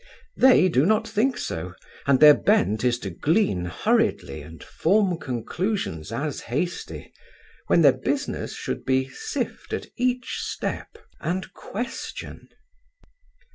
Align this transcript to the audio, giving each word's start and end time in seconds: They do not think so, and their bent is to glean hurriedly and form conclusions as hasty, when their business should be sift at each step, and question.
They 0.35 0.67
do 0.67 0.83
not 0.87 1.07
think 1.07 1.37
so, 1.37 1.75
and 2.07 2.19
their 2.19 2.33
bent 2.33 2.83
is 2.83 2.97
to 3.01 3.11
glean 3.11 3.65
hurriedly 3.65 4.41
and 4.41 4.63
form 4.63 5.19
conclusions 5.19 6.11
as 6.11 6.41
hasty, 6.41 7.13
when 7.67 7.83
their 7.83 7.93
business 7.93 8.55
should 8.55 8.83
be 8.83 9.09
sift 9.09 9.73
at 9.73 9.85
each 9.97 10.39
step, 10.41 10.97
and 11.19 11.53
question. 11.53 12.49